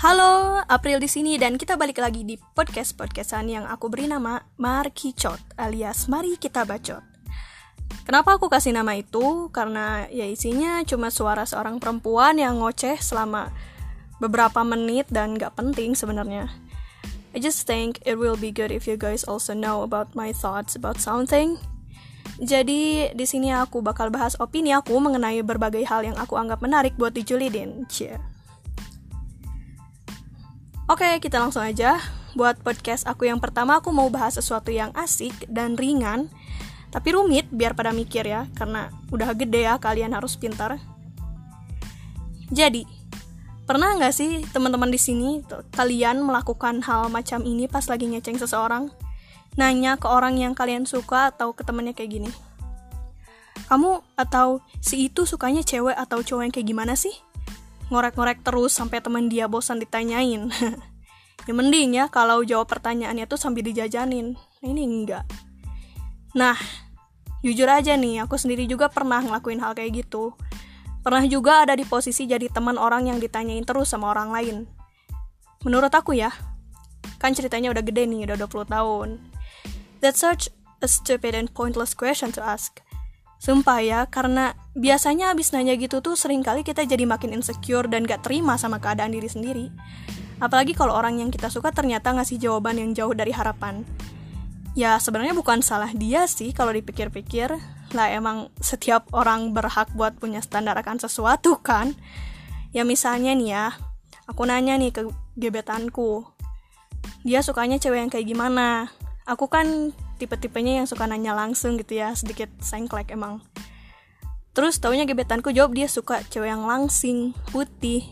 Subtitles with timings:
[0.00, 4.40] Halo, April di sini dan kita balik lagi di podcast podcastan yang aku beri nama
[4.56, 7.04] Markicot alias Mari Kita Bacot.
[8.08, 9.52] Kenapa aku kasih nama itu?
[9.52, 13.52] Karena ya isinya cuma suara seorang perempuan yang ngoceh selama
[14.24, 16.48] beberapa menit dan gak penting sebenarnya.
[17.36, 20.80] I just think it will be good if you guys also know about my thoughts
[20.80, 21.60] about something.
[22.40, 26.96] Jadi di sini aku bakal bahas opini aku mengenai berbagai hal yang aku anggap menarik
[26.96, 27.84] buat dijulidin.
[27.92, 28.39] Cie.
[30.90, 32.02] Oke, kita langsung aja.
[32.34, 36.26] Buat podcast aku yang pertama, aku mau bahas sesuatu yang asik dan ringan,
[36.90, 40.82] tapi rumit biar pada mikir ya, karena udah gede ya kalian harus pintar.
[42.50, 42.82] Jadi,
[43.70, 48.90] pernah nggak sih teman-teman di sini kalian melakukan hal macam ini pas lagi ngeceng seseorang?
[49.54, 52.30] Nanya ke orang yang kalian suka atau ke temennya kayak gini.
[53.70, 57.14] Kamu atau si itu sukanya cewek atau cowok yang kayak gimana sih?
[57.90, 60.48] Ngorek-ngorek terus sampai temen dia bosan ditanyain.
[61.46, 64.38] ya mending ya kalau jawab pertanyaannya tuh sambil dijajanin.
[64.38, 65.26] Nah, ini enggak.
[66.38, 66.54] Nah,
[67.42, 70.38] jujur aja nih, aku sendiri juga pernah ngelakuin hal kayak gitu.
[71.02, 74.56] Pernah juga ada di posisi jadi teman orang yang ditanyain terus sama orang lain.
[75.66, 76.30] Menurut aku ya,
[77.18, 79.08] kan ceritanya udah gede nih, udah 20 tahun.
[80.00, 80.48] That's such
[80.80, 82.80] a stupid and pointless question to ask.
[83.40, 88.04] Sumpah ya, karena biasanya abis nanya gitu tuh sering kali kita jadi makin insecure dan
[88.04, 89.72] gak terima sama keadaan diri sendiri.
[90.44, 93.80] Apalagi kalau orang yang kita suka ternyata ngasih jawaban yang jauh dari harapan.
[94.76, 97.56] Ya sebenarnya bukan salah dia sih kalau dipikir-pikir.
[97.96, 101.96] Lah emang setiap orang berhak buat punya standar akan sesuatu kan.
[102.76, 103.66] Ya misalnya nih ya,
[104.28, 105.08] aku nanya nih ke
[105.40, 106.28] gebetanku.
[107.24, 108.92] Dia sukanya cewek yang kayak gimana?
[109.24, 113.40] Aku kan tipe-tipenya yang suka nanya langsung gitu ya sedikit sengklek emang.
[114.52, 118.04] Terus taunya gebetanku jawab dia suka cewek yang langsing putih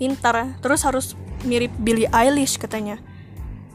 [0.00, 1.12] pintar terus harus
[1.44, 2.96] mirip Billie Eilish katanya.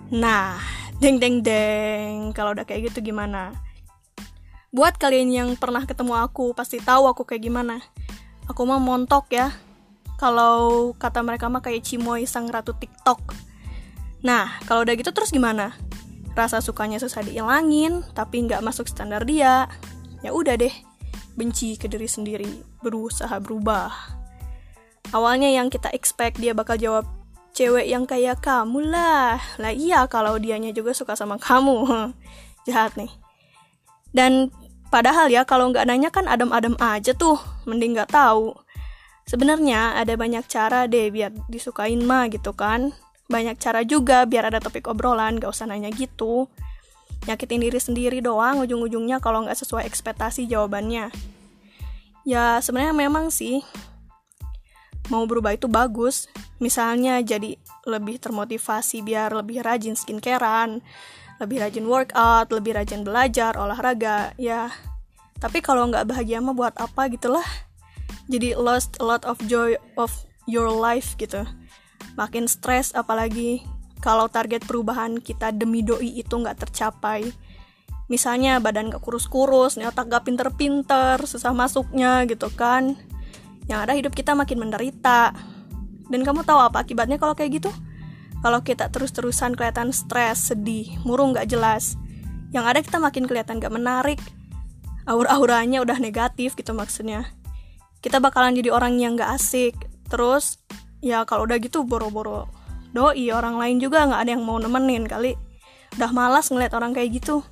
[0.09, 0.57] Nah
[0.97, 3.53] deng deng deng kalau udah kayak gitu gimana?
[4.73, 7.85] Buat kalian yang pernah ketemu aku pasti tahu aku kayak gimana.
[8.49, 9.53] Aku mah montok ya.
[10.17, 13.21] Kalau kata mereka mah kayak Cimoy sang ratu TikTok.
[14.25, 15.77] Nah kalau udah gitu terus gimana
[16.37, 19.65] rasa sukanya susah diilangin tapi nggak masuk standar dia
[20.21, 20.73] ya udah deh
[21.37, 22.49] benci ke diri sendiri
[22.81, 23.93] berusaha berubah.
[25.13, 27.05] Awalnya yang kita expect dia bakal jawab
[27.53, 29.39] cewek yang kayak kamu lah.
[29.61, 32.11] Lah iya kalau dianya juga suka sama kamu.
[32.65, 33.13] Jahat nih.
[34.11, 34.49] Dan
[34.89, 38.57] padahal ya kalau nggak nanya kan adem-adem aja tuh mending nggak tahu.
[39.29, 42.95] Sebenarnya ada banyak cara deh biar disukain mah gitu kan
[43.27, 46.47] banyak cara juga biar ada topik obrolan gak usah nanya gitu.
[47.27, 51.11] Nyakitin diri sendiri doang ujung-ujungnya kalau nggak sesuai ekspektasi jawabannya.
[52.23, 53.59] Ya sebenarnya memang sih
[55.11, 56.31] mau berubah itu bagus.
[56.63, 60.79] Misalnya jadi lebih termotivasi biar lebih rajin skincarean
[61.37, 64.71] lebih rajin workout lebih rajin belajar olahraga ya.
[65.37, 67.45] Tapi kalau nggak bahagia mah buat apa gitulah?
[68.25, 70.09] Jadi lost a lot of joy of
[70.47, 71.43] your life gitu
[72.17, 73.61] makin stres apalagi
[74.01, 77.29] kalau target perubahan kita demi doi itu nggak tercapai.
[78.07, 82.95] Misalnya badan gak kurus-kurus nih otak gak pinter-pinter susah masuknya gitu kan.
[83.67, 85.35] Yang ada hidup kita makin menderita.
[86.07, 87.72] Dan kamu tahu apa akibatnya kalau kayak gitu?
[88.39, 91.99] Kalau kita terus-terusan kelihatan stres sedih murung gak jelas.
[92.55, 94.23] Yang ada kita makin kelihatan gak menarik.
[95.03, 97.28] Aura-auranya udah negatif gitu maksudnya.
[97.99, 99.75] Kita bakalan jadi orang yang gak asik.
[100.07, 100.63] Terus
[101.02, 102.50] ya kalau udah gitu boro-boro
[102.96, 105.38] doi orang lain juga nggak ada yang mau nemenin kali.
[105.96, 107.46] Udah malas ngeliat orang kayak gitu.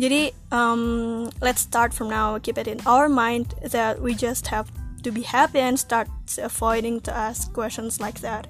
[0.00, 2.38] Jadi um, let's start from now.
[2.40, 4.70] Keep it in our mind that we just have
[5.02, 6.08] to be happy and start
[6.38, 8.48] avoiding to ask questions like that.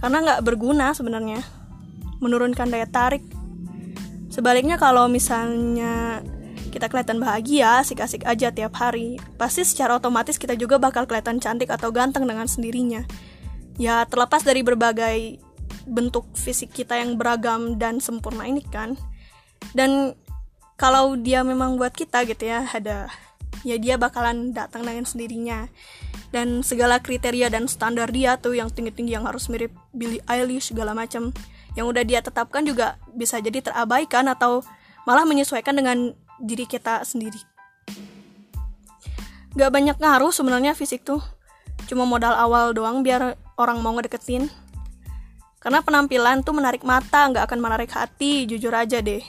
[0.00, 1.44] Karena nggak berguna sebenarnya
[2.18, 3.22] menurunkan daya tarik.
[4.32, 6.20] Sebaliknya kalau misalnya
[6.76, 11.72] kita kelihatan bahagia, asik-asik aja tiap hari, pasti secara otomatis kita juga bakal kelihatan cantik
[11.72, 13.00] atau ganteng dengan sendirinya.
[13.80, 15.40] Ya, terlepas dari berbagai
[15.88, 19.00] bentuk fisik kita yang beragam dan sempurna ini kan.
[19.72, 20.12] Dan
[20.76, 23.08] kalau dia memang buat kita gitu ya, ada
[23.64, 25.72] ya dia bakalan datang dengan sendirinya.
[26.28, 30.92] Dan segala kriteria dan standar dia tuh yang tinggi-tinggi yang harus mirip Billie Eilish segala
[30.92, 31.32] macam
[31.72, 34.60] yang udah dia tetapkan juga bisa jadi terabaikan atau
[35.08, 36.12] malah menyesuaikan dengan
[36.42, 37.38] diri kita sendiri.
[39.56, 41.24] Gak banyak ngaruh sebenarnya fisik tuh.
[41.88, 44.52] Cuma modal awal doang biar orang mau ngedeketin.
[45.62, 49.24] Karena penampilan tuh menarik mata nggak akan menarik hati jujur aja deh.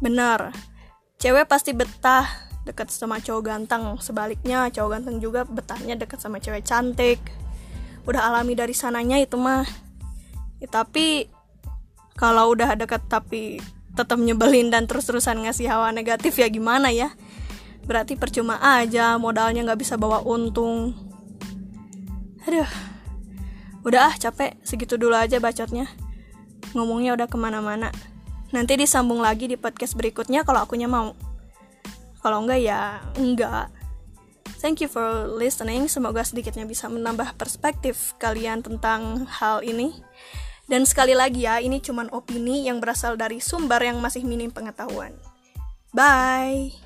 [0.00, 0.54] Bener
[1.18, 2.24] cewek pasti betah
[2.62, 3.98] deket sama cowok ganteng.
[3.98, 7.20] Sebaliknya cowok ganteng juga betahnya deket sama cewek cantik.
[8.06, 9.66] Udah alami dari sananya itu mah.
[10.62, 11.28] Ya, tapi
[12.16, 13.60] kalau udah deket tapi
[13.98, 17.10] tetap nyebelin dan terus-terusan ngasih hawa negatif ya gimana ya?
[17.82, 20.94] Berarti percuma aja modalnya nggak bisa bawa untung.
[22.46, 22.70] Aduh.
[23.82, 24.54] Udah ah capek.
[24.62, 25.90] Segitu dulu aja bacotnya.
[26.78, 27.90] Ngomongnya udah ke mana-mana.
[28.54, 31.16] Nanti disambung lagi di podcast berikutnya kalau akunya mau.
[32.22, 33.72] Kalau enggak ya enggak.
[34.58, 35.86] Thank you for listening.
[35.86, 39.94] Semoga sedikitnya bisa menambah perspektif kalian tentang hal ini.
[40.68, 45.16] Dan sekali lagi ya, ini cuma opini yang berasal dari sumber yang masih minim pengetahuan.
[45.96, 46.76] Bye.